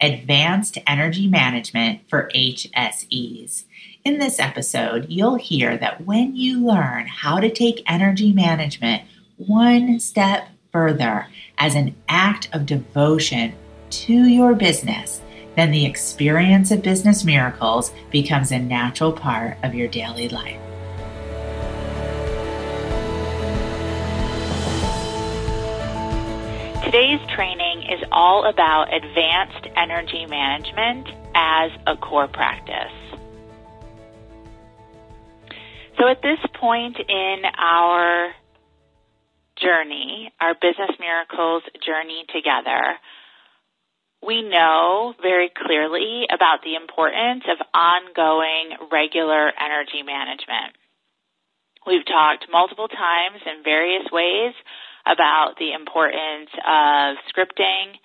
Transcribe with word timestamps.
Advanced 0.00 0.78
Energy 0.86 1.28
Management 1.28 2.00
for 2.08 2.30
HSEs. 2.34 3.64
In 4.02 4.18
this 4.18 4.40
episode, 4.40 5.06
you'll 5.10 5.36
hear 5.36 5.76
that 5.76 6.06
when 6.06 6.34
you 6.34 6.66
learn 6.66 7.06
how 7.06 7.38
to 7.38 7.50
take 7.50 7.82
energy 7.86 8.32
management 8.32 9.02
one 9.36 10.00
step 10.00 10.48
further 10.72 11.26
as 11.58 11.74
an 11.74 11.94
act 12.08 12.48
of 12.54 12.64
devotion 12.64 13.52
to 13.90 14.14
your 14.14 14.54
business, 14.54 15.20
then 15.56 15.70
the 15.70 15.84
experience 15.84 16.70
of 16.70 16.82
business 16.82 17.24
miracles 17.24 17.92
becomes 18.10 18.52
a 18.52 18.58
natural 18.58 19.12
part 19.12 19.58
of 19.62 19.74
your 19.74 19.88
daily 19.88 20.28
life. 20.30 20.58
Today's 26.82 27.20
training 27.28 27.69
is 27.90 28.00
all 28.12 28.48
about 28.48 28.94
advanced 28.94 29.66
energy 29.76 30.26
management 30.26 31.08
as 31.34 31.70
a 31.86 31.96
core 31.96 32.28
practice. 32.28 32.94
So, 35.98 36.08
at 36.08 36.22
this 36.22 36.38
point 36.54 36.96
in 36.98 37.42
our 37.58 38.30
journey, 39.60 40.32
our 40.40 40.54
Business 40.54 40.96
Miracles 40.98 41.62
journey 41.84 42.24
together, 42.32 42.96
we 44.26 44.42
know 44.42 45.14
very 45.20 45.50
clearly 45.50 46.24
about 46.32 46.62
the 46.62 46.76
importance 46.76 47.44
of 47.50 47.58
ongoing 47.74 48.88
regular 48.90 49.52
energy 49.58 50.02
management. 50.04 50.76
We've 51.86 52.04
talked 52.04 52.46
multiple 52.52 52.88
times 52.88 53.40
in 53.44 53.64
various 53.64 54.04
ways 54.12 54.54
about 55.06 55.54
the 55.58 55.72
importance 55.72 56.50
of 56.66 57.16
scripting, 57.30 57.96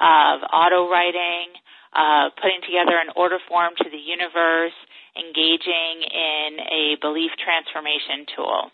of 0.00 0.40
auto 0.48 0.88
writing, 0.90 1.52
of 1.94 2.32
putting 2.36 2.62
together 2.62 2.96
an 2.98 3.12
order 3.16 3.38
form 3.48 3.74
to 3.78 3.88
the 3.90 3.98
universe, 3.98 4.76
engaging 5.18 6.06
in 6.06 6.60
a 6.60 6.96
belief 7.00 7.30
transformation 7.38 8.26
tool. 8.34 8.70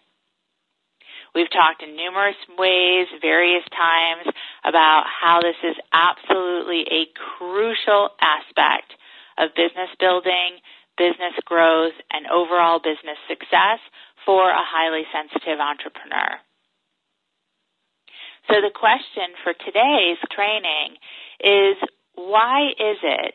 We've 1.34 1.50
talked 1.50 1.82
in 1.82 1.96
numerous 1.96 2.36
ways, 2.56 3.08
various 3.20 3.64
times, 3.68 4.24
about 4.64 5.04
how 5.04 5.40
this 5.42 5.56
is 5.62 5.76
absolutely 5.92 6.88
a 6.88 7.12
crucial 7.36 8.08
aspect 8.20 8.96
of 9.36 9.52
business 9.52 9.92
building, 10.00 10.64
business 10.96 11.36
growth, 11.44 11.92
and 12.10 12.26
overall 12.28 12.80
business 12.80 13.20
success 13.28 13.80
for 14.24 14.48
a 14.48 14.64
highly 14.64 15.04
sensitive 15.12 15.60
entrepreneur. 15.60 16.40
So 18.48 18.60
the 18.60 18.70
question 18.74 19.34
for 19.42 19.52
today's 19.52 20.18
training 20.30 20.96
is 21.40 21.76
why 22.14 22.70
is 22.78 22.98
it 23.02 23.34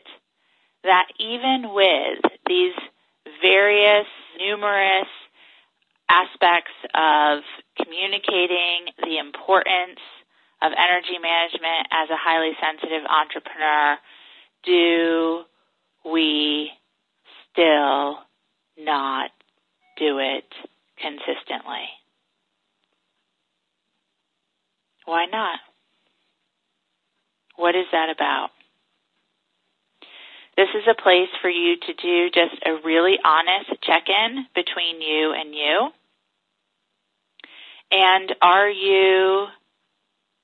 that 0.84 1.06
even 1.20 1.74
with 1.74 2.20
these 2.46 2.74
various, 3.42 4.06
numerous 4.38 5.08
aspects 6.10 6.72
of 6.94 7.40
communicating 7.76 8.92
the 9.04 9.18
importance 9.18 10.00
of 10.62 10.72
energy 10.72 11.18
management 11.20 11.88
as 11.92 12.08
a 12.10 12.16
highly 12.16 12.52
sensitive 12.60 13.02
entrepreneur, 13.08 13.98
do 14.64 15.42
we 16.04 16.70
still 17.52 18.18
not 18.78 19.30
do 19.98 20.18
it 20.18 20.48
consistently? 20.98 21.88
Why 25.04 25.26
not? 25.26 25.58
What 27.56 27.74
is 27.74 27.86
that 27.92 28.08
about? 28.14 28.50
This 30.56 30.68
is 30.74 30.84
a 30.88 31.00
place 31.00 31.30
for 31.40 31.48
you 31.48 31.76
to 31.76 31.94
do 31.94 32.30
just 32.30 32.60
a 32.66 32.76
really 32.84 33.18
honest 33.24 33.80
check 33.82 34.04
in 34.08 34.46
between 34.54 35.00
you 35.00 35.32
and 35.32 35.54
you. 35.54 35.88
And 37.90 38.34
are 38.42 38.68
you 38.68 39.46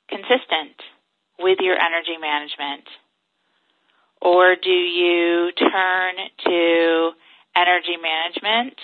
consistent 0.09 0.77
with 1.39 1.59
your 1.61 1.77
energy 1.77 2.17
management? 2.21 2.85
Or 4.21 4.57
do 4.57 4.71
you 4.71 5.53
turn 5.53 6.15
to 6.45 7.11
energy 7.55 7.97
management 8.01 8.75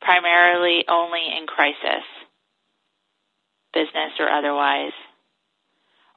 primarily 0.00 0.84
only 0.88 1.26
in 1.36 1.46
crisis, 1.46 2.06
business 3.74 4.12
or 4.18 4.28
otherwise? 4.28 4.92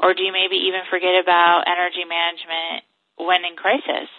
Or 0.01 0.15
do 0.15 0.23
you 0.23 0.33
maybe 0.33 0.65
even 0.67 0.81
forget 0.89 1.13
about 1.21 1.69
energy 1.69 2.03
management 2.09 2.83
when 3.17 3.45
in 3.45 3.55
crisis? 3.55 4.09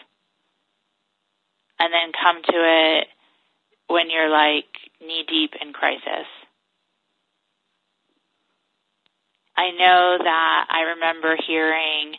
And 1.78 1.92
then 1.92 2.14
come 2.14 2.40
to 2.42 2.54
it 2.54 3.08
when 3.88 4.08
you're 4.08 4.30
like 4.30 4.70
knee 5.00 5.24
deep 5.26 5.54
in 5.60 5.72
crisis. 5.72 6.30
I 9.56 9.70
know 9.72 10.18
that 10.22 10.66
I 10.70 10.94
remember 10.94 11.36
hearing 11.46 12.14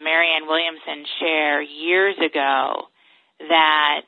Marianne 0.00 0.46
Williamson 0.46 1.04
share 1.18 1.60
years 1.60 2.16
ago 2.16 2.86
that 3.40 4.06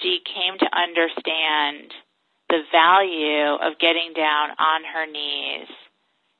she 0.00 0.20
came 0.24 0.58
to 0.58 0.76
understand 0.76 1.92
the 2.48 2.62
value 2.72 3.54
of 3.60 3.78
getting 3.78 4.12
down 4.14 4.50
on 4.58 4.82
her 4.92 5.06
knees 5.06 5.68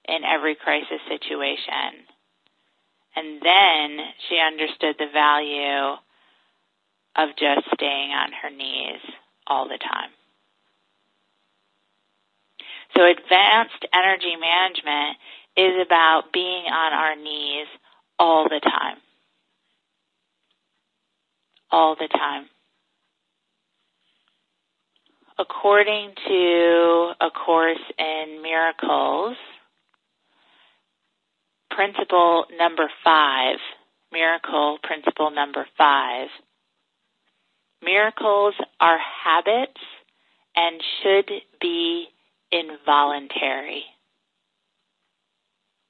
in 0.09 0.25
every 0.25 0.55
crisis 0.55 1.01
situation. 1.09 2.07
And 3.15 3.41
then 3.41 4.07
she 4.29 4.37
understood 4.39 4.97
the 4.99 5.11
value 5.13 5.97
of 7.17 7.31
just 7.39 7.67
staying 7.75 8.11
on 8.11 8.31
her 8.43 8.51
knees 8.51 9.01
all 9.47 9.67
the 9.69 9.79
time. 9.79 10.11
So, 12.95 13.03
advanced 13.05 13.85
energy 13.93 14.37
management 14.41 15.17
is 15.57 15.85
about 15.85 16.33
being 16.33 16.65
on 16.67 16.93
our 16.93 17.17
knees 17.17 17.67
all 18.19 18.45
the 18.45 18.61
time. 18.61 18.99
All 21.71 21.97
the 21.97 22.09
time. 22.09 22.47
According 25.39 26.13
to 26.29 27.13
A 27.21 27.31
Course 27.31 27.83
in 27.99 28.41
Miracles, 28.43 29.37
principle 31.77 32.47
number 32.59 32.91
five, 33.05 33.59
miracle 34.11 34.79
principle 34.83 35.31
number 35.31 35.67
five. 35.77 36.29
Miracles 37.85 38.55
are 38.81 38.99
habits 38.99 39.81
and 40.57 40.81
should 41.03 41.31
be 41.61 42.07
involuntary. 42.51 43.85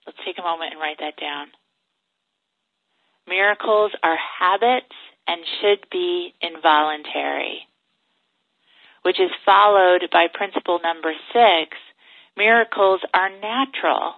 Let's 0.04 0.18
take 0.26 0.38
a 0.38 0.42
moment 0.42 0.72
and 0.72 0.80
write 0.80 0.98
that 0.98 1.16
down. 1.20 1.46
Miracles 3.28 3.92
are 4.02 4.18
habits 4.40 4.94
and 5.28 5.40
should 5.60 5.86
be 5.90 6.34
involuntary, 6.40 7.60
which 9.02 9.20
is 9.20 9.30
followed 9.44 10.02
by 10.12 10.26
principle 10.32 10.80
number 10.82 11.12
six. 11.32 11.76
Miracles 12.36 13.00
are 13.14 13.30
natural 13.30 14.14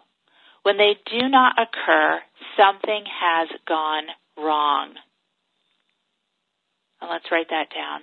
when 0.62 0.76
they 0.76 0.96
do 1.10 1.28
not 1.28 1.56
occur, 1.58 2.20
something 2.56 3.04
has 3.06 3.48
gone 3.66 4.04
wrong. 4.36 4.94
And 7.00 7.10
let's 7.10 7.30
write 7.30 7.48
that 7.50 7.68
down. 7.74 8.00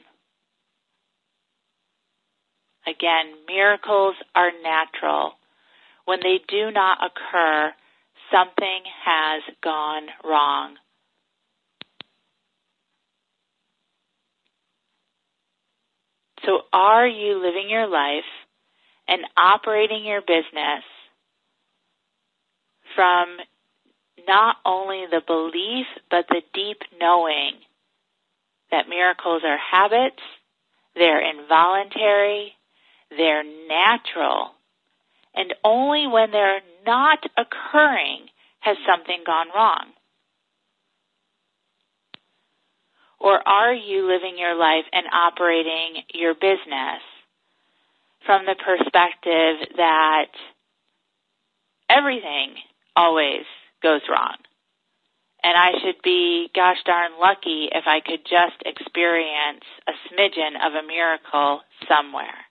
Again, 2.88 3.34
miracles 3.48 4.16
are 4.36 4.52
natural. 4.64 5.34
When 6.06 6.20
they 6.22 6.40
do 6.48 6.72
not 6.72 7.00
occur, 7.04 7.74
something 8.32 8.84
has 9.04 9.42
gone 9.64 10.08
wrong. 10.24 10.76
So, 16.46 16.62
are 16.72 17.08
you 17.08 17.42
living 17.44 17.70
your 17.70 17.88
life 17.88 18.24
and 19.08 19.22
operating 19.36 20.06
your 20.06 20.22
business 20.22 20.84
from 22.96 23.38
not 24.28 24.58
only 24.66 25.06
the 25.10 25.22
belief, 25.26 25.86
but 26.10 26.26
the 26.30 26.42
deep 26.54 26.82
knowing 27.00 27.54
that 28.72 28.90
miracles 28.90 29.44
are 29.46 29.58
habits, 29.58 30.22
they're 30.96 31.22
involuntary, 31.22 32.54
they're 33.12 33.44
natural, 33.68 34.52
and 35.36 35.54
only 35.64 36.08
when 36.08 36.32
they're 36.32 36.62
not 36.86 37.20
occurring 37.38 38.28
has 38.60 38.78
something 38.88 39.24
gone 39.26 39.48
wrong. 39.54 39.86
Or 43.20 43.48
are 43.48 43.74
you 43.74 44.08
living 44.08 44.38
your 44.38 44.56
life 44.56 44.86
and 44.92 45.06
operating 45.12 46.04
your 46.14 46.34
business 46.34 47.02
from 48.26 48.46
the 48.46 48.56
perspective 48.56 49.76
that 49.78 50.28
everything 51.90 52.56
always 52.96 53.46
goes 53.82 54.02
wrong? 54.10 54.36
And 55.44 55.54
I 55.56 55.78
should 55.84 56.02
be 56.04 56.50
gosh 56.56 56.82
darn 56.86 57.20
lucky 57.20 57.70
if 57.72 57.86
I 57.86 58.00
could 58.00 58.26
just 58.26 58.58
experience 58.66 59.64
a 59.88 59.94
smidgen 60.10 60.58
of 60.58 60.74
a 60.74 60.88
miracle 60.88 61.62
somewhere. 61.88 62.50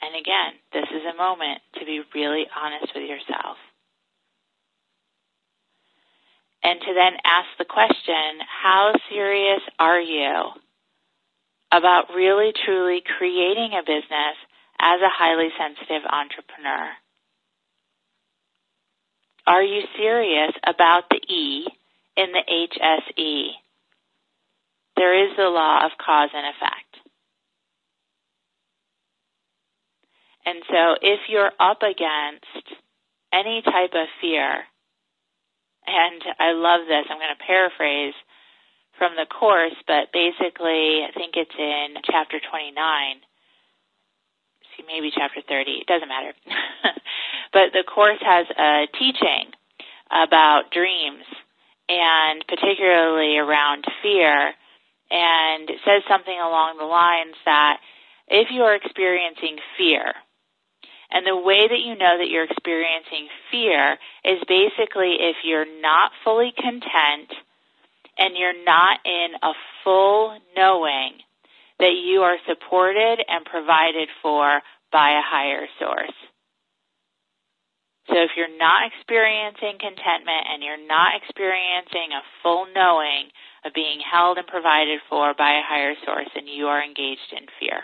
And 0.00 0.16
again, 0.16 0.60
this 0.72 0.88
is 0.88 1.04
a 1.04 1.16
moment 1.16 1.60
to 1.78 1.84
be 1.84 2.00
really 2.14 2.46
honest 2.56 2.92
with 2.94 3.08
yourself. 3.08 3.56
And 6.62 6.80
to 6.80 6.94
then 6.94 7.20
ask 7.24 7.48
the 7.58 7.68
question 7.68 8.40
how 8.48 8.92
serious 9.10 9.60
are 9.78 10.00
you 10.00 10.48
about 11.70 12.14
really 12.14 12.52
truly 12.64 13.02
creating 13.18 13.72
a 13.72 13.84
business 13.84 14.36
as 14.80 15.00
a 15.00 15.12
highly 15.12 15.48
sensitive 15.58 16.08
entrepreneur? 16.08 16.88
Are 19.46 19.62
you 19.62 19.82
serious 19.96 20.52
about 20.66 21.04
the 21.10 21.20
E 21.32 21.66
in 22.16 22.32
the 22.32 22.42
HSE? 22.48 23.48
There 24.96 25.24
is 25.24 25.36
the 25.36 25.50
law 25.50 25.84
of 25.84 25.92
cause 25.98 26.30
and 26.34 26.46
effect. 26.46 26.94
And 30.46 30.62
so 30.68 30.96
if 31.00 31.20
you're 31.28 31.52
up 31.58 31.82
against 31.82 32.80
any 33.32 33.62
type 33.62 33.92
of 33.94 34.08
fear, 34.20 34.64
and 35.86 36.22
I 36.38 36.52
love 36.52 36.86
this, 36.86 37.04
I'm 37.10 37.18
going 37.18 37.34
to 37.36 37.46
paraphrase 37.46 38.14
from 38.98 39.16
the 39.16 39.26
course, 39.26 39.74
but 39.86 40.12
basically, 40.12 41.04
I 41.04 41.10
think 41.12 41.34
it's 41.36 41.54
in 41.58 42.00
chapter 42.04 42.40
29. 42.40 43.20
Maybe 44.82 45.10
chapter 45.14 45.40
30. 45.46 45.70
It 45.70 45.86
doesn't 45.86 46.08
matter. 46.08 46.32
but 47.52 47.70
the 47.72 47.84
course 47.86 48.18
has 48.20 48.46
a 48.58 48.86
teaching 48.98 49.54
about 50.10 50.70
dreams, 50.70 51.24
and 51.88 52.44
particularly 52.46 53.38
around 53.38 53.84
fear. 54.02 54.54
And 55.10 55.70
it 55.70 55.78
says 55.84 56.02
something 56.08 56.34
along 56.34 56.78
the 56.78 56.84
lines 56.84 57.36
that 57.44 57.78
if 58.28 58.48
you 58.50 58.62
are 58.62 58.74
experiencing 58.74 59.58
fear, 59.78 60.14
and 61.10 61.26
the 61.26 61.36
way 61.36 61.68
that 61.68 61.78
you 61.78 61.94
know 61.94 62.18
that 62.18 62.28
you're 62.28 62.50
experiencing 62.50 63.28
fear 63.50 63.98
is 64.24 64.40
basically 64.48 65.16
if 65.20 65.36
you're 65.44 65.80
not 65.80 66.10
fully 66.24 66.52
content 66.56 67.30
and 68.18 68.34
you're 68.36 68.64
not 68.64 68.98
in 69.04 69.28
a 69.42 69.52
full 69.84 70.36
knowing 70.56 71.12
that 71.78 71.94
you 71.94 72.22
are 72.22 72.38
supported 72.46 73.24
and 73.26 73.44
provided 73.44 74.08
for 74.22 74.60
by 74.92 75.10
a 75.18 75.24
higher 75.24 75.66
source. 75.78 76.14
So 78.08 78.20
if 78.20 78.36
you're 78.36 78.52
not 78.58 78.92
experiencing 78.92 79.80
contentment 79.80 80.44
and 80.52 80.62
you're 80.62 80.86
not 80.86 81.16
experiencing 81.16 82.12
a 82.12 82.22
full 82.42 82.68
knowing 82.74 83.32
of 83.64 83.72
being 83.72 83.98
held 83.98 84.36
and 84.36 84.46
provided 84.46 85.00
for 85.08 85.32
by 85.32 85.56
a 85.56 85.64
higher 85.64 85.94
source, 86.04 86.28
then 86.34 86.46
you 86.46 86.68
are 86.68 86.84
engaged 86.84 87.32
in 87.32 87.48
fear. 87.58 87.80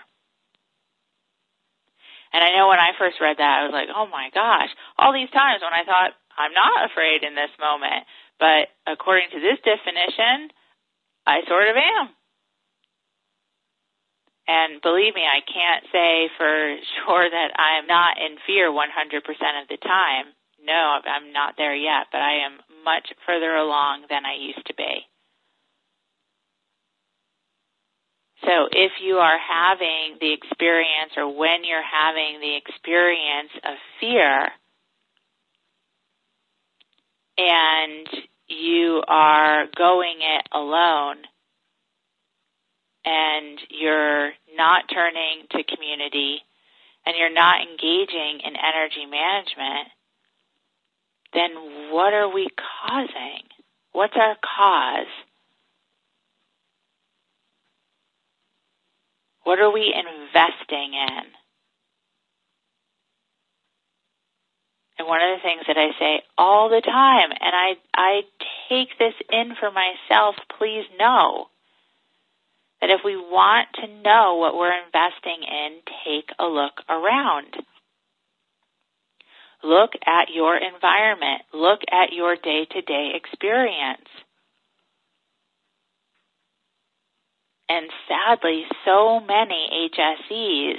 And 2.33 2.45
I 2.45 2.55
know 2.55 2.69
when 2.69 2.79
I 2.79 2.93
first 2.99 3.19
read 3.19 3.39
that, 3.39 3.59
I 3.59 3.65
was 3.65 3.73
like, 3.73 3.89
oh 3.91 4.07
my 4.07 4.31
gosh, 4.33 4.71
all 4.99 5.13
these 5.13 5.31
times 5.31 5.63
when 5.65 5.75
I 5.75 5.89
thought, 5.89 6.13
I'm 6.37 6.53
not 6.53 6.87
afraid 6.87 7.25
in 7.25 7.35
this 7.35 7.51
moment. 7.59 8.07
But 8.39 8.71
according 8.87 9.31
to 9.33 9.41
this 9.41 9.59
definition, 9.65 10.53
I 11.27 11.43
sort 11.49 11.69
of 11.69 11.77
am. 11.77 12.15
And 14.51 14.83
believe 14.83 15.15
me, 15.15 15.23
I 15.23 15.47
can't 15.47 15.85
say 15.93 16.29
for 16.37 16.77
sure 16.99 17.31
that 17.31 17.51
I'm 17.55 17.87
not 17.87 18.19
in 18.19 18.37
fear 18.47 18.69
100% 18.71 18.83
of 19.63 19.69
the 19.69 19.79
time. 19.79 20.35
No, 20.63 20.99
I'm 21.07 21.33
not 21.33 21.55
there 21.57 21.75
yet, 21.75 22.09
but 22.11 22.21
I 22.21 22.45
am 22.45 22.59
much 22.85 23.13
further 23.27 23.55
along 23.55 24.07
than 24.11 24.27
I 24.27 24.35
used 24.35 24.67
to 24.67 24.75
be. 24.75 25.07
So 28.43 28.69
if 28.73 28.93
you 29.03 29.17
are 29.17 29.39
having 29.39 30.17
the 30.21 30.33
experience 30.33 31.13
or 31.17 31.29
when 31.29 31.63
you're 31.63 31.85
having 31.85 32.41
the 32.41 32.57
experience 32.57 33.53
of 33.65 33.77
fear 34.01 34.49
and 37.37 38.09
you 38.49 39.03
are 39.07 39.67
going 39.77 40.19
it 40.21 40.49
alone 40.53 41.17
and 43.05 43.59
you're 43.71 44.33
not 44.57 44.85
turning 44.93 45.47
to 45.51 45.65
community 45.65 46.43
and 47.07 47.17
you're 47.17 47.33
not 47.33 47.61
engaging 47.63 48.41
in 48.45 48.55
energy 48.57 49.07
management, 49.07 49.89
then 51.33 51.91
what 51.91 52.13
are 52.13 52.33
we 52.33 52.49
causing? 52.87 53.45
What's 53.93 54.15
our 54.17 54.37
cause? 54.37 55.07
What 59.45 59.59
are 59.59 59.73
we 59.73 59.95
investing 59.95 60.95
in? 60.95 61.25
And 64.99 65.09
one 65.09 65.21
of 65.23 65.39
the 65.39 65.43
things 65.43 65.63
that 65.67 65.79
I 65.79 65.99
say 65.99 66.23
all 66.37 66.69
the 66.69 66.83
time, 66.83 67.31
and 67.31 67.55
I, 67.55 67.75
I 67.97 68.23
take 68.69 68.99
this 68.99 69.15
in 69.33 69.55
for 69.59 69.71
myself, 69.71 70.37
please 70.59 70.85
know 70.99 71.50
that 72.81 72.91
if 72.91 73.01
we 73.05 73.17
want 73.17 73.69
to 73.75 73.87
know 73.87 74.37
what 74.37 74.57
we're 74.57 74.73
investing 74.85 75.43
in, 75.43 75.81
take 76.05 76.31
a 76.39 76.45
look 76.45 76.81
around. 76.89 77.57
Look 79.63 79.91
at 80.07 80.29
your 80.33 80.57
environment. 80.57 81.43
Look 81.53 81.81
at 81.91 82.13
your 82.13 82.37
day 82.37 82.67
to 82.71 82.81
day 82.81 83.13
experience. 83.15 84.09
And 87.69 87.89
sadly, 88.09 88.65
so 88.85 89.21
many 89.21 89.91
HSEs 89.95 90.79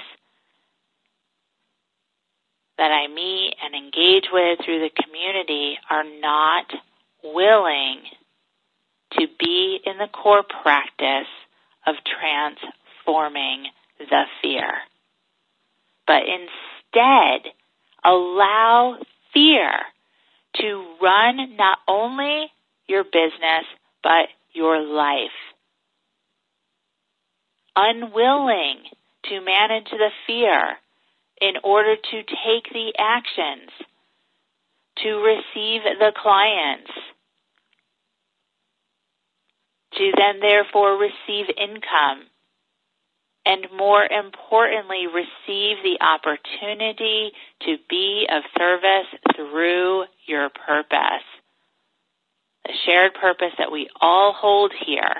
that 2.77 2.91
I 2.91 3.08
meet 3.08 3.53
and 3.63 3.75
engage 3.75 4.25
with 4.34 4.60
through 4.65 4.79
the 4.79 5.03
community 5.03 5.77
are 5.89 6.03
not 6.03 6.65
willing 7.24 8.01
to 9.20 9.27
be 9.39 9.79
in 9.86 10.00
the 10.00 10.08
core 10.08 10.43
practice 10.63 11.29
of 11.86 11.96
transforming 12.06 13.66
the 14.00 14.24
fear. 14.42 14.72
But 16.08 16.24
instead, 16.24 17.52
allow 18.04 18.98
fear 19.34 19.72
to 20.58 20.86
run 21.02 21.56
not 21.56 21.78
only 21.88 22.48
your 22.88 23.04
business, 23.04 23.66
but 24.04 24.28
your 24.54 24.82
life 24.82 25.30
unwilling 27.76 28.84
to 29.26 29.42
manage 29.42 29.90
the 29.92 30.10
fear 30.28 30.78
in 31.40 31.54
order 31.64 31.96
to 31.96 32.18
take 32.24 32.72
the 32.72 32.94
actions 32.98 33.70
to 34.98 35.10
receive 35.18 35.82
the 36.00 36.12
clients, 36.16 36.92
to 39.98 40.12
then 40.17 40.39
therefore 40.39 40.98
receive 40.98 41.45
income, 41.57 42.27
and 43.45 43.67
more 43.75 44.03
importantly, 44.03 45.07
receive 45.07 45.77
the 45.83 45.98
opportunity 46.00 47.31
to 47.65 47.77
be 47.89 48.27
of 48.29 48.43
service 48.57 49.07
through 49.36 50.05
your 50.27 50.50
purpose. 50.50 51.25
The 52.65 52.74
shared 52.86 53.13
purpose 53.15 53.53
that 53.57 53.71
we 53.71 53.89
all 54.00 54.33
hold 54.33 54.71
here 54.86 55.15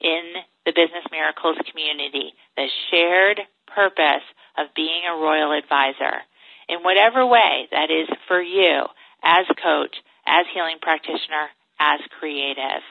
in 0.00 0.32
the 0.64 0.72
Business 0.72 1.04
Miracles 1.10 1.58
community, 1.70 2.32
the 2.56 2.66
shared 2.90 3.40
purpose 3.66 4.24
of 4.56 4.74
being 4.74 5.02
a 5.06 5.20
royal 5.20 5.52
advisor 5.52 6.22
in 6.68 6.80
whatever 6.80 7.26
way 7.26 7.68
that 7.70 7.90
is 7.90 8.08
for 8.26 8.40
you 8.40 8.84
as 9.22 9.46
coach, 9.62 9.96
as 10.26 10.46
healing 10.54 10.76
practitioner, 10.80 11.50
as 11.78 12.00
creative. 12.18 12.82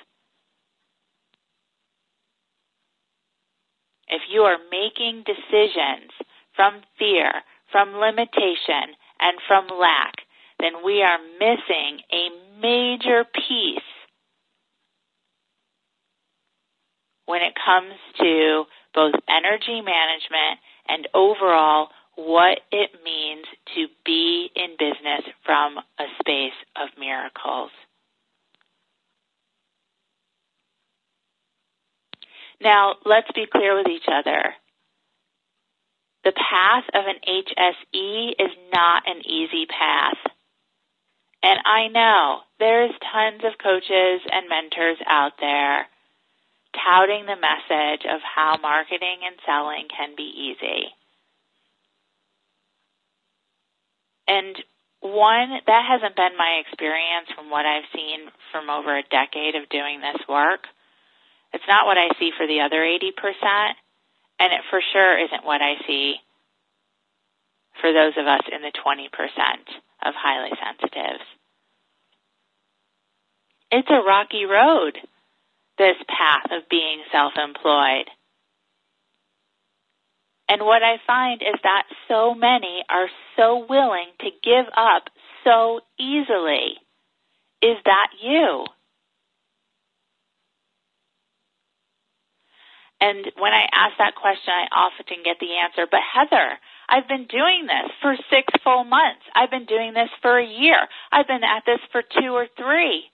If 4.12 4.24
you 4.30 4.42
are 4.42 4.58
making 4.70 5.24
decisions 5.26 6.12
from 6.56 6.82
fear, 7.00 7.32
from 7.72 7.96
limitation, 7.96 8.94
and 9.22 9.38
from 9.48 9.68
lack, 9.80 10.16
then 10.60 10.84
we 10.84 11.02
are 11.02 11.18
missing 11.40 12.02
a 12.12 12.30
major 12.62 13.24
piece 13.24 13.80
when 17.26 17.42
it 17.42 17.54
comes 17.56 17.96
to 18.20 18.66
both 18.94 19.14
energy 19.30 19.80
management 19.80 20.60
and 20.90 21.08
overall 21.14 21.88
what 22.16 22.60
it 22.72 22.92
means 23.06 23.46
to 23.76 23.88
be 24.06 24.50
in 24.56 24.72
business 24.78 25.24
from 25.46 25.78
a 25.98 26.06
space 26.20 26.60
of 26.76 26.90
miracles. 27.00 27.72
Now, 32.62 32.96
let's 33.06 33.32
be 33.34 33.48
clear 33.52 33.76
with 33.76 33.88
each 33.88 34.08
other. 34.08 34.54
The 36.24 36.34
path 36.34 36.84
of 36.94 37.06
an 37.08 37.18
HSE 37.28 38.30
is 38.38 38.52
not 38.72 39.04
an 39.08 39.26
easy 39.26 39.66
path. 39.66 40.18
And 41.42 41.60
I 41.66 41.88
know 41.88 42.42
there's 42.60 42.94
tons 43.12 43.42
of 43.44 43.58
coaches 43.58 44.22
and 44.32 44.48
mentors 44.48 44.98
out 45.08 45.34
there 45.40 45.88
touting 46.78 47.26
the 47.26 47.36
message 47.36 48.06
of 48.06 48.22
how 48.22 48.58
marketing 48.62 49.26
and 49.26 49.36
selling 49.46 49.88
can 49.90 50.16
be 50.16 50.30
easy. 50.30 50.94
And 54.28 54.56
one, 55.02 55.50
that 55.66 55.84
hasn't 55.90 56.16
been 56.16 56.38
my 56.38 56.62
experience 56.62 57.28
from 57.36 57.50
what 57.50 57.66
I've 57.66 57.90
seen 57.94 58.30
from 58.52 58.70
over 58.70 58.96
a 58.96 59.04
decade 59.04 59.56
of 59.56 59.68
doing 59.70 60.00
this 60.00 60.22
work. 60.30 60.68
It's 61.54 61.68
not 61.68 61.86
what 61.86 61.98
I 61.98 62.10
see 62.20 62.32
for 62.38 62.48
the 62.48 62.62
other 62.62 62.80
80%, 62.80 63.12
and 64.40 64.54
it 64.54 64.62
for 64.70 64.82
sure 64.94 65.20
isn't 65.20 65.46
what 65.46 65.62
I 65.62 65.76
see 65.86 66.16
for 67.80 67.92
those 67.94 68.14
of 68.18 68.28
us 68.28 68.42
in 68.52 68.62
the 68.62 68.72
20% 68.72 69.08
of 70.04 70.14
highly 70.16 70.52
sensitives. 70.58 71.24
It's 73.72 73.90
a 73.90 74.06
rocky 74.06 74.46
road, 74.46 74.98
this 75.78 75.96
path 76.08 76.52
of 76.52 76.70
being 76.70 77.02
self 77.12 77.34
employed. 77.42 78.10
And 80.50 80.62
what 80.64 80.84
I 80.84 80.98
find 81.08 81.42
is 81.42 81.56
that 81.64 81.84
so 82.10 82.36
many 82.36 82.84
are 82.90 83.08
so 83.38 83.66
willing 83.70 84.08
to 84.20 84.30
give 84.44 84.66
up 84.76 85.04
so 85.46 85.80
easily. 85.98 86.76
Is 87.62 87.78
that 87.86 88.08
you? 88.22 88.66
And 93.02 93.26
when 93.40 93.52
I 93.52 93.66
ask 93.74 93.98
that 93.98 94.14
question, 94.14 94.54
I 94.54 94.70
often 94.78 95.26
get 95.26 95.38
the 95.42 95.58
answer, 95.58 95.90
but 95.90 96.02
Heather, 96.06 96.60
I've 96.88 97.08
been 97.08 97.26
doing 97.26 97.66
this 97.66 97.90
for 98.00 98.16
six 98.30 98.54
full 98.64 98.84
months. 98.84 99.26
I've 99.34 99.50
been 99.50 99.66
doing 99.66 99.96
this 99.96 100.10
for 100.22 100.38
a 100.38 100.46
year. 100.46 100.88
I've 101.12 101.28
been 101.28 101.44
at 101.44 101.64
this 101.66 101.80
for 101.92 102.04
two 102.04 102.32
or 102.32 102.46
three. 102.56 103.10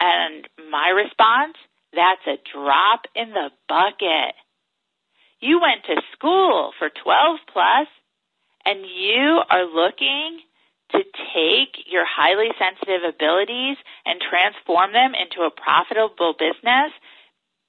And 0.00 0.48
my 0.68 0.88
response, 0.88 1.54
that's 1.94 2.26
a 2.26 2.42
drop 2.52 3.06
in 3.14 3.30
the 3.30 3.50
bucket. 3.68 4.34
You 5.38 5.60
went 5.60 5.84
to 5.86 6.02
school 6.12 6.72
for 6.76 6.90
12 6.90 7.38
plus 7.52 7.86
and 8.66 8.80
you 8.84 9.40
are 9.48 9.64
looking 9.64 10.40
to 10.92 10.98
take 11.34 11.86
your 11.86 12.04
highly 12.04 12.50
sensitive 12.58 13.06
abilities 13.06 13.76
and 14.04 14.20
transform 14.20 14.92
them 14.92 15.12
into 15.14 15.46
a 15.46 15.50
profitable 15.50 16.34
business 16.34 16.90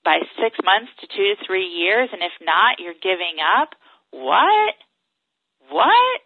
by 0.04 0.20
six 0.42 0.58
months 0.64 0.92
to 1.00 1.08
two 1.08 1.36
to 1.36 1.46
three 1.46 1.68
years, 1.68 2.10
and 2.12 2.22
if 2.22 2.34
not, 2.42 2.80
you're 2.80 2.94
giving 3.02 3.38
up? 3.40 3.70
What? 4.12 4.76
What? 5.70 6.22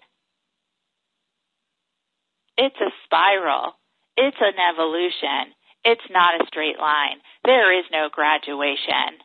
It's 2.57 2.79
a 2.79 2.91
spiral. 3.03 3.73
It's 4.17 4.37
an 4.39 4.55
evolution. 4.71 5.53
It's 5.83 6.09
not 6.09 6.41
a 6.41 6.47
straight 6.47 6.79
line. 6.79 7.19
There 7.43 7.77
is 7.77 7.85
no 7.91 8.09
graduation. 8.11 9.19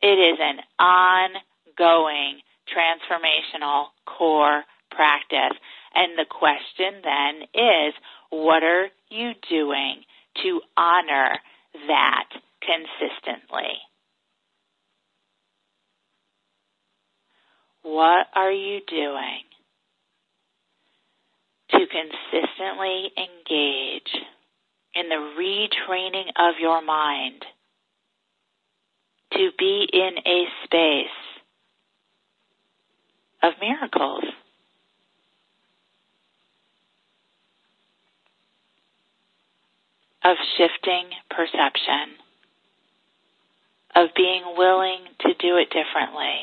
It 0.00 0.18
is 0.18 0.38
an 0.40 0.58
ongoing 0.78 2.40
transformational 2.66 3.86
core 4.06 4.62
practice. 4.90 5.58
And 5.94 6.18
the 6.18 6.26
question 6.28 7.02
then 7.04 7.42
is, 7.54 7.94
what 8.30 8.62
are 8.62 8.88
you 9.10 9.32
doing 9.48 10.02
to 10.42 10.60
honor 10.76 11.38
that 11.86 12.28
consistently. 12.60 13.78
What 17.82 18.26
are 18.34 18.52
you 18.52 18.80
doing 18.86 19.42
to 21.70 21.78
consistently 21.78 23.10
engage 23.16 24.22
in 24.94 25.08
the 25.08 25.34
retraining 25.38 26.28
of 26.38 26.54
your 26.60 26.82
mind 26.82 27.44
to 29.32 29.50
be 29.58 29.88
in 29.92 30.18
a 30.24 30.44
space 30.64 31.06
of 33.42 33.54
miracles? 33.60 34.24
Of 40.24 40.36
shifting 40.56 41.10
perception, 41.30 42.16
of 43.94 44.08
being 44.16 44.42
willing 44.56 45.00
to 45.20 45.34
do 45.34 45.56
it 45.56 45.68
differently, 45.70 46.40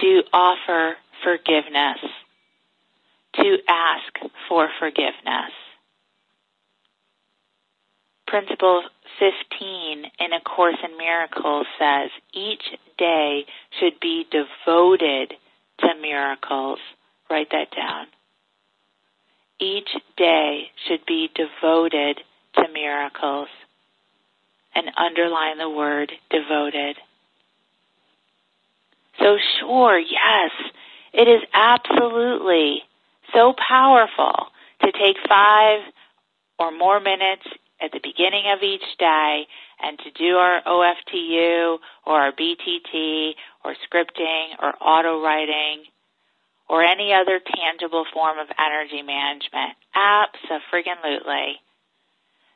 to 0.00 0.22
offer 0.32 0.96
forgiveness, 1.22 1.98
to 3.34 3.58
ask 3.68 4.32
for 4.48 4.68
forgiveness. 4.78 5.52
Principle 8.26 8.82
15 9.18 10.04
in 10.20 10.32
A 10.32 10.40
Course 10.40 10.76
in 10.84 10.96
Miracles 10.98 11.66
says 11.78 12.10
each 12.34 12.62
day 12.98 13.46
should 13.80 13.98
be 14.00 14.26
devoted 14.30 15.34
to 15.80 15.88
miracles. 16.00 16.78
Write 17.30 17.48
that 17.50 17.70
down 17.74 18.06
each 19.60 19.88
day 20.16 20.70
should 20.86 21.04
be 21.06 21.30
devoted 21.34 22.20
to 22.54 22.72
miracles. 22.72 23.48
And 24.74 24.90
underline 24.96 25.58
the 25.58 25.68
word 25.68 26.12
devoted. 26.30 26.96
So, 29.18 29.36
sure, 29.58 29.98
yes, 29.98 30.50
it 31.12 31.26
is 31.26 31.40
absolutely 31.52 32.82
so 33.34 33.54
powerful 33.66 34.48
to 34.82 34.92
take 34.92 35.16
five 35.28 35.80
or 36.58 36.70
more 36.70 37.00
minutes 37.00 37.46
at 37.80 37.92
the 37.92 38.00
beginning 38.02 38.44
of 38.54 38.62
each 38.62 38.84
day 38.98 39.46
and 39.82 39.98
to 39.98 40.10
do 40.12 40.36
our 40.36 40.62
OFTU 40.66 41.78
or 42.06 42.20
our 42.20 42.32
BTT 42.32 43.32
or 43.64 43.74
scripting 43.86 44.48
or 44.60 44.74
auto 44.80 45.22
writing 45.22 45.84
or 46.68 46.84
any 46.84 47.12
other 47.12 47.40
tangible 47.40 48.04
form 48.12 48.38
of 48.38 48.48
energy 48.58 49.02
management. 49.02 49.76
Absolutely. 49.94 51.60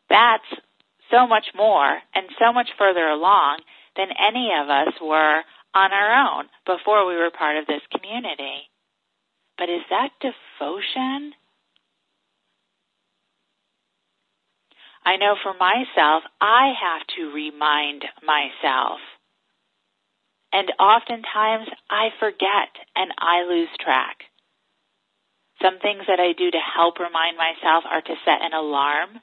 That's 0.09 0.63
so 1.11 1.27
much 1.27 1.47
more 1.55 2.01
and 2.15 2.27
so 2.39 2.53
much 2.53 2.69
further 2.79 3.07
along 3.07 3.61
than 3.97 4.09
any 4.13 4.51
of 4.61 4.69
us 4.69 4.93
were 5.01 5.43
on 5.75 5.93
our 5.93 6.39
own 6.39 6.45
before 6.67 7.07
we 7.07 7.17
were 7.17 7.31
part 7.31 7.57
of 7.57 7.67
this 7.67 7.83
community. 7.91 8.69
But 9.57 9.69
is 9.69 9.83
that 9.91 10.11
devotion? 10.21 11.33
I 15.05 15.17
know 15.17 15.35
for 15.43 15.55
myself, 15.55 16.23
I 16.41 16.73
have 16.79 17.07
to 17.17 17.33
remind 17.35 18.05
myself 18.23 19.01
and 20.53 20.71
oftentimes 20.79 21.69
I 21.89 22.11
forget 22.21 22.71
and 22.95 23.11
I 23.19 23.45
lose 23.49 23.71
track. 23.81 24.25
Some 25.63 25.79
things 25.79 26.05
that 26.09 26.21
I 26.21 26.33
do 26.37 26.51
to 26.51 26.59
help 26.59 26.99
remind 26.99 27.37
myself 27.37 27.85
are 27.89 28.03
to 28.03 28.15
set 28.25 28.43
an 28.43 28.53
alarm 28.53 29.21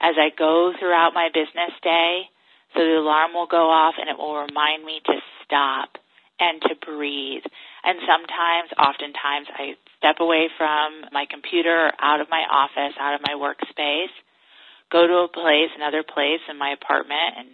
as 0.00 0.16
I 0.18 0.30
go 0.36 0.72
throughout 0.78 1.14
my 1.14 1.28
business 1.32 1.72
day. 1.82 2.28
So 2.74 2.80
the 2.80 2.98
alarm 2.98 3.34
will 3.34 3.46
go 3.46 3.70
off 3.70 3.94
and 3.98 4.08
it 4.08 4.18
will 4.18 4.46
remind 4.46 4.84
me 4.84 5.00
to 5.06 5.14
stop 5.44 5.98
and 6.40 6.60
to 6.62 6.74
breathe. 6.74 7.44
And 7.84 7.98
sometimes, 8.00 8.72
oftentimes, 8.80 9.46
I 9.52 9.76
step 9.98 10.20
away 10.20 10.48
from 10.56 11.04
my 11.12 11.26
computer 11.30 11.92
out 12.00 12.20
of 12.20 12.30
my 12.30 12.44
office, 12.50 12.96
out 12.98 13.14
of 13.14 13.20
my 13.20 13.34
workspace, 13.36 14.12
go 14.90 15.06
to 15.06 15.24
a 15.24 15.28
place, 15.28 15.70
another 15.76 16.02
place 16.02 16.40
in 16.48 16.58
my 16.58 16.70
apartment, 16.70 17.36
and 17.36 17.48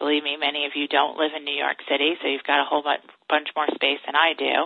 Believe 0.00 0.24
me, 0.24 0.40
many 0.40 0.64
of 0.64 0.72
you 0.74 0.88
don't 0.88 1.18
live 1.18 1.36
in 1.36 1.44
New 1.44 1.54
York 1.54 1.76
City, 1.84 2.16
so 2.20 2.26
you've 2.26 2.48
got 2.48 2.64
a 2.64 2.64
whole 2.64 2.82
bunch 2.82 3.48
more 3.54 3.68
space 3.74 4.00
than 4.06 4.16
I 4.16 4.32
do. 4.32 4.64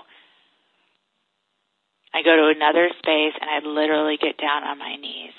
I 2.14 2.22
go 2.22 2.38
to 2.38 2.54
another 2.54 2.88
space 3.02 3.34
and 3.34 3.50
I 3.50 3.58
literally 3.66 4.16
get 4.16 4.38
down 4.38 4.62
on 4.62 4.78
my 4.78 4.94
knees. 4.94 5.34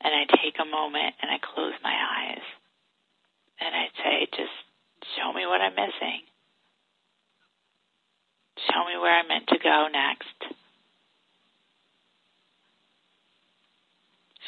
And 0.00 0.14
I 0.16 0.24
take 0.40 0.56
a 0.56 0.64
moment 0.64 1.12
and 1.20 1.30
I 1.30 1.36
close 1.44 1.76
my 1.84 1.92
eyes. 1.92 2.40
And 3.60 3.74
I 3.76 3.92
say, 4.00 4.26
just 4.32 4.56
show 5.20 5.30
me 5.34 5.44
what 5.44 5.60
I'm 5.60 5.76
missing. 5.76 6.24
Show 8.64 8.80
me 8.88 8.96
where 8.96 9.12
I'm 9.12 9.28
meant 9.28 9.48
to 9.48 9.58
go 9.62 9.88
next. 9.92 10.56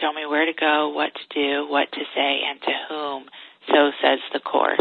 Show 0.00 0.12
me 0.14 0.24
where 0.24 0.46
to 0.46 0.56
go, 0.58 0.88
what 0.88 1.12
to 1.12 1.26
do, 1.36 1.68
what 1.68 1.92
to 1.92 2.00
say, 2.14 2.40
and 2.48 2.60
to 2.62 2.72
whom. 2.88 3.24
So 3.68 3.90
says 4.02 4.18
the 4.32 4.40
Course. 4.40 4.80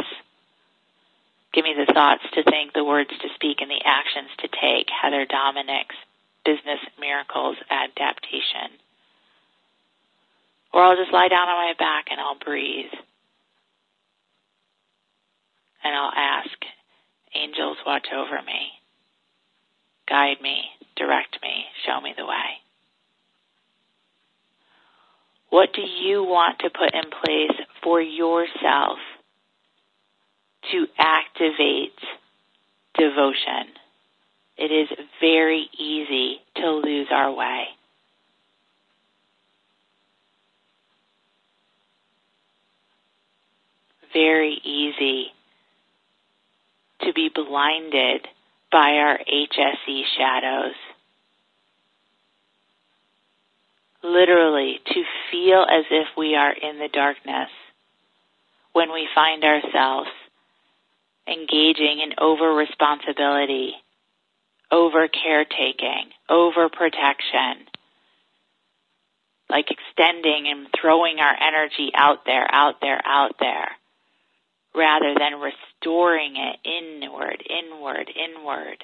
Give 1.53 1.65
me 1.65 1.75
the 1.77 1.91
thoughts 1.91 2.23
to 2.33 2.43
think, 2.43 2.73
the 2.73 2.83
words 2.83 3.09
to 3.09 3.27
speak, 3.35 3.57
and 3.59 3.69
the 3.69 3.81
actions 3.83 4.29
to 4.39 4.47
take. 4.47 4.87
Heather 4.89 5.25
Dominick's 5.25 5.95
Business 6.45 6.79
Miracles 6.99 7.57
Adaptation. 7.69 8.79
Or 10.73 10.83
I'll 10.83 10.95
just 10.95 11.11
lie 11.11 11.27
down 11.27 11.49
on 11.49 11.67
my 11.67 11.73
back 11.77 12.05
and 12.09 12.19
I'll 12.19 12.39
breathe. 12.39 12.91
And 15.83 15.93
I'll 15.93 16.13
ask, 16.15 16.57
angels 17.35 17.77
watch 17.85 18.07
over 18.15 18.41
me, 18.43 18.71
guide 20.07 20.41
me, 20.41 20.63
direct 20.95 21.37
me, 21.41 21.65
show 21.85 21.99
me 21.99 22.13
the 22.15 22.25
way. 22.25 22.61
What 25.49 25.73
do 25.73 25.81
you 25.81 26.23
want 26.23 26.59
to 26.59 26.69
put 26.69 26.93
in 26.93 27.09
place 27.09 27.59
for 27.83 28.01
yourself 28.01 28.97
to 30.71 30.85
activate 30.97 31.97
devotion? 32.97 33.73
It 34.57 34.71
is 34.71 34.89
very 35.19 35.69
easy 35.77 36.41
to 36.57 36.69
lose 36.71 37.07
our 37.11 37.31
way. 37.31 37.63
Very 44.13 44.61
easy 44.63 45.27
to 47.01 47.13
be 47.13 47.29
blinded 47.33 48.27
by 48.71 48.97
our 48.97 49.17
HSE 49.17 50.01
shadows. 50.17 50.75
Literally, 54.03 54.79
to 54.85 55.03
feel 55.31 55.63
as 55.63 55.85
if 55.89 56.07
we 56.17 56.35
are 56.35 56.51
in 56.51 56.79
the 56.79 56.89
darkness 56.91 57.49
when 58.73 58.91
we 58.91 59.07
find 59.13 59.43
ourselves 59.43 60.09
engaging 61.27 62.01
in 62.03 62.13
over 62.19 62.53
responsibility, 62.53 63.73
over 64.71 65.07
caretaking, 65.07 66.11
over 66.29 66.69
protection, 66.69 67.67
like 69.49 69.65
extending 69.69 70.47
and 70.49 70.67
throwing 70.79 71.19
our 71.19 71.35
energy 71.35 71.91
out 71.93 72.25
there, 72.25 72.47
out 72.49 72.75
there, 72.81 73.01
out 73.05 73.35
there, 73.39 73.69
rather 74.73 75.13
than 75.13 75.41
restoring 75.41 76.35
it 76.37 76.57
inward, 76.63 77.43
inward, 77.49 78.09
inward. 78.15 78.83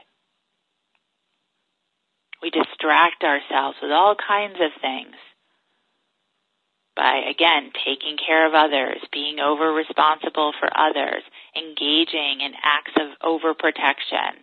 We 2.42 2.50
distract 2.50 3.24
ourselves 3.24 3.78
with 3.82 3.92
all 3.92 4.16
kinds 4.16 4.58
of 4.60 4.82
things 4.82 5.16
by, 6.98 7.22
again, 7.30 7.72
taking 7.86 8.18
care 8.18 8.48
of 8.48 8.54
others, 8.54 8.98
being 9.14 9.40
over 9.40 9.72
responsible 9.72 10.52
for 10.60 10.68
others, 10.76 11.22
engaging 11.56 12.42
in 12.42 12.58
acts 12.66 12.98
of 12.98 13.14
overprotection, 13.22 14.42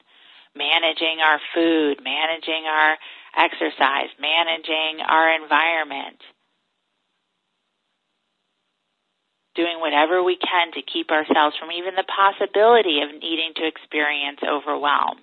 managing 0.55 1.19
our 1.19 1.41
food, 1.53 1.99
managing 2.03 2.65
our 2.71 2.97
exercise, 3.37 4.15
managing 4.23 5.03
our 5.03 5.35
environment, 5.35 6.23
doing 9.55 9.81
whatever 9.81 10.23
we 10.23 10.37
can 10.37 10.73
to 10.73 10.83
keep 10.83 11.11
ourselves 11.11 11.57
from 11.59 11.73
even 11.73 11.95
the 11.97 12.07
possibility 12.07 13.03
of 13.03 13.11
needing 13.11 13.53
to 13.57 13.67
experience 13.67 14.39
overwhelm. 14.47 15.19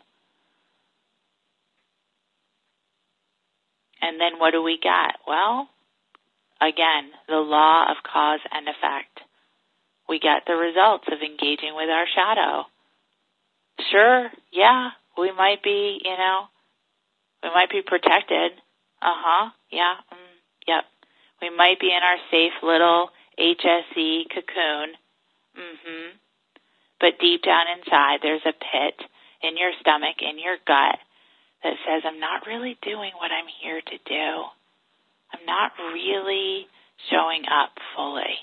And 4.01 4.19
then 4.19 4.39
what 4.39 4.51
do 4.51 4.61
we 4.61 4.77
get? 4.81 5.15
Well, 5.27 5.69
again, 6.61 7.11
the 7.27 7.41
law 7.41 7.89
of 7.89 7.97
cause 8.05 8.39
and 8.51 8.67
effect. 8.67 9.19
We 10.07 10.19
get 10.19 10.45
the 10.45 10.55
results 10.55 11.05
of 11.11 11.19
engaging 11.21 11.73
with 11.75 11.89
our 11.89 12.05
shadow. 12.13 12.65
Sure, 13.89 14.29
yeah, 14.51 14.91
we 15.17 15.31
might 15.31 15.63
be, 15.63 15.99
you 16.03 16.15
know, 16.17 16.45
we 17.43 17.49
might 17.49 17.69
be 17.69 17.81
protected. 17.81 18.53
Uh 19.01 19.17
huh, 19.17 19.49
yeah, 19.71 19.95
mm, 20.13 20.35
yep. 20.67 20.85
We 21.41 21.49
might 21.49 21.79
be 21.79 21.87
in 21.87 22.03
our 22.03 22.21
safe 22.29 22.53
little 22.61 23.09
HSE 23.39 24.29
cocoon. 24.29 24.93
Mm 25.57 25.77
hmm. 25.83 26.09
But 26.99 27.17
deep 27.19 27.41
down 27.41 27.65
inside, 27.75 28.19
there's 28.21 28.45
a 28.45 28.53
pit 28.53 28.95
in 29.41 29.57
your 29.57 29.71
stomach, 29.81 30.21
in 30.21 30.37
your 30.37 30.57
gut, 30.67 31.01
that 31.63 31.73
says, 31.81 32.03
I'm 32.05 32.19
not 32.19 32.45
really 32.45 32.77
doing 32.83 33.11
what 33.17 33.31
I'm 33.33 33.49
here 33.61 33.81
to 33.81 33.97
do. 34.05 34.45
Not 35.51 35.73
really 35.93 36.65
showing 37.11 37.43
up 37.43 37.71
fully. 37.93 38.39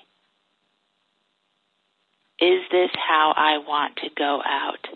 Is 2.38 2.61
this 2.71 2.90
how 2.92 3.33
I 3.35 3.57
want 3.66 3.97
to 4.05 4.11
go 4.14 4.42
out? 4.44 4.87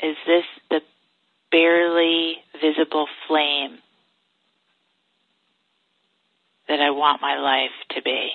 Is 0.00 0.16
this 0.28 0.44
the 0.70 0.80
barely 1.50 2.36
visible 2.60 3.08
flame 3.26 3.78
that 6.68 6.78
I 6.78 6.90
want 6.90 7.20
my 7.20 7.36
life 7.40 7.74
to 7.96 8.02
be? 8.02 8.28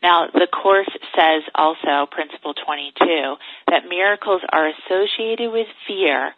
Now, 0.00 0.28
the 0.32 0.46
Course 0.46 0.90
says 1.16 1.42
also, 1.56 2.06
Principle 2.08 2.54
22, 2.54 3.34
that 3.68 3.88
miracles 3.88 4.42
are 4.52 4.68
associated 4.68 5.50
with 5.50 5.66
fear 5.88 6.34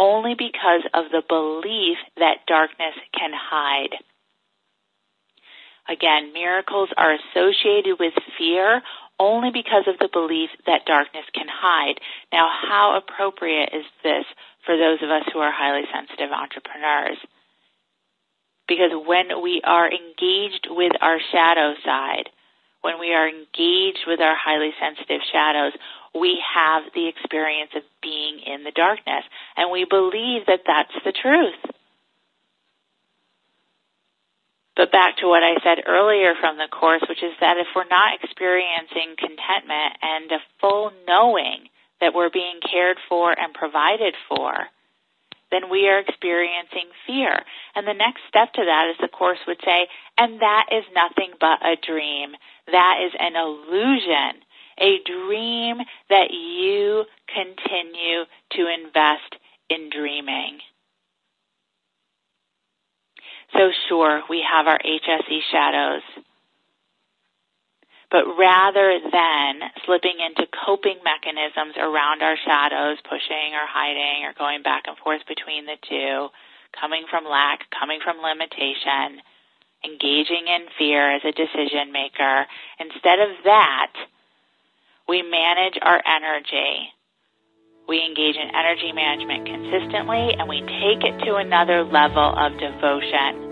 only 0.00 0.34
because 0.34 0.82
of 0.94 1.12
the 1.12 1.22
belief 1.28 1.98
that 2.16 2.48
darkness 2.48 2.96
can 3.12 3.30
hide. 3.36 3.94
Again, 5.86 6.32
miracles 6.32 6.88
are 6.96 7.12
associated 7.12 8.00
with 8.00 8.14
fear 8.38 8.80
only 9.18 9.50
because 9.52 9.84
of 9.86 9.98
the 9.98 10.08
belief 10.10 10.48
that 10.64 10.86
darkness 10.86 11.26
can 11.34 11.46
hide. 11.52 12.00
Now, 12.32 12.48
how 12.48 12.96
appropriate 12.96 13.70
is 13.74 13.84
this 14.02 14.24
for 14.64 14.78
those 14.78 15.02
of 15.02 15.10
us 15.10 15.28
who 15.32 15.40
are 15.40 15.52
highly 15.52 15.84
sensitive 15.92 16.32
entrepreneurs? 16.32 17.18
Because 18.66 18.92
when 18.94 19.42
we 19.42 19.60
are 19.62 19.90
engaged 19.90 20.68
with 20.70 20.92
our 21.02 21.18
shadow 21.30 21.74
side, 21.84 22.30
when 22.80 22.98
we 22.98 23.12
are 23.12 23.28
engaged 23.28 24.06
with 24.06 24.20
our 24.20 24.36
highly 24.36 24.70
sensitive 24.80 25.20
shadows, 25.30 25.72
we 26.14 26.42
have 26.54 26.84
the 26.94 27.08
experience 27.08 27.70
of 27.76 27.82
being 28.02 28.40
in 28.44 28.64
the 28.64 28.72
darkness. 28.72 29.24
And 29.56 29.70
we 29.70 29.84
believe 29.84 30.46
that 30.46 30.66
that's 30.66 30.94
the 31.04 31.12
truth. 31.12 31.60
But 34.76 34.92
back 34.92 35.18
to 35.18 35.28
what 35.28 35.42
I 35.42 35.60
said 35.62 35.84
earlier 35.86 36.34
from 36.40 36.56
the 36.56 36.68
Course, 36.70 37.02
which 37.08 37.22
is 37.22 37.34
that 37.40 37.58
if 37.58 37.66
we're 37.76 37.90
not 37.90 38.16
experiencing 38.22 39.14
contentment 39.18 39.98
and 40.00 40.32
a 40.32 40.38
full 40.60 40.92
knowing 41.06 41.68
that 42.00 42.14
we're 42.14 42.30
being 42.30 42.60
cared 42.64 42.96
for 43.08 43.30
and 43.38 43.52
provided 43.52 44.14
for, 44.26 44.68
then 45.50 45.68
we 45.68 45.88
are 45.88 45.98
experiencing 45.98 46.88
fear. 47.06 47.42
And 47.74 47.86
the 47.86 47.92
next 47.92 48.22
step 48.28 48.52
to 48.54 48.64
that 48.64 48.88
is 48.90 48.96
the 49.00 49.08
Course 49.08 49.38
would 49.46 49.60
say, 49.64 49.88
and 50.16 50.40
that 50.40 50.66
is 50.72 50.84
nothing 50.94 51.34
but 51.38 51.60
a 51.60 51.76
dream. 51.76 52.32
That 52.70 53.02
is 53.04 53.12
an 53.18 53.36
illusion, 53.36 54.40
a 54.80 54.98
dream 55.04 55.78
that 56.08 56.30
you 56.30 57.04
continue 57.28 58.24
to 58.52 58.66
invest 58.66 59.36
in 59.68 59.90
dreaming. 59.90 60.58
So, 63.56 63.70
sure, 63.88 64.22
we 64.28 64.44
have 64.48 64.66
our 64.66 64.78
HSE 64.78 65.40
shadows. 65.50 66.02
But 68.10 68.24
rather 68.38 68.98
than 69.10 69.70
slipping 69.86 70.18
into 70.18 70.46
coping 70.66 70.98
mechanisms 71.04 71.74
around 71.78 72.22
our 72.22 72.36
shadows, 72.44 72.98
pushing 73.08 73.54
or 73.54 73.66
hiding 73.70 74.26
or 74.26 74.34
going 74.36 74.62
back 74.62 74.84
and 74.86 74.96
forth 74.98 75.22
between 75.28 75.66
the 75.66 75.78
two, 75.88 76.28
coming 76.78 77.04
from 77.08 77.24
lack, 77.24 77.70
coming 77.70 78.00
from 78.02 78.18
limitation, 78.18 79.22
engaging 79.84 80.46
in 80.46 80.66
fear 80.78 81.14
as 81.14 81.22
a 81.24 81.32
decision 81.32 81.92
maker, 81.92 82.46
instead 82.78 83.20
of 83.20 83.30
that, 83.44 83.92
we 85.10 85.22
manage 85.22 85.76
our 85.82 86.00
energy. 86.06 86.88
We 87.88 88.00
engage 88.06 88.36
in 88.36 88.48
energy 88.54 88.92
management 88.92 89.44
consistently 89.44 90.34
and 90.38 90.48
we 90.48 90.60
take 90.60 91.02
it 91.02 91.18
to 91.24 91.34
another 91.34 91.82
level 91.82 92.32
of 92.38 92.52
devotion. 92.52 93.48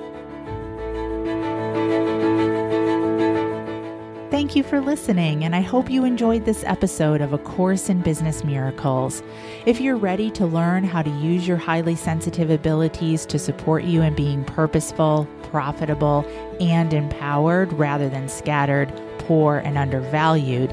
Thank 4.31 4.55
you 4.55 4.63
for 4.63 4.81
listening, 4.81 5.43
and 5.43 5.57
I 5.57 5.63
hope 5.63 5.91
you 5.91 6.05
enjoyed 6.05 6.45
this 6.45 6.63
episode 6.65 7.21
of 7.21 7.33
A 7.33 7.39
Course 7.39 7.89
in 7.89 8.03
Business 8.03 8.45
Miracles. 8.45 9.21
If 9.67 9.81
you're 9.81 9.97
ready 9.97 10.31
to 10.33 10.47
learn 10.47 10.85
how 10.85 11.03
to 11.03 11.11
use 11.11 11.49
your 11.49 11.57
highly 11.57 11.97
sensitive 11.97 12.51
abilities 12.51 13.27
to 13.27 13.39
support 13.39 13.83
you 13.83 14.01
in 14.03 14.15
being 14.15 14.45
purposeful, 14.45 15.27
profitable, 15.51 16.25
and 16.61 16.95
empowered 16.95 17.73
rather 17.73 18.09
than 18.09 18.29
scattered, 18.29 18.93
poor, 19.19 19.59
and 19.59 19.77
undervalued, 19.77 20.73